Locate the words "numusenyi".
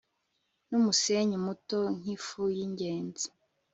0.69-1.37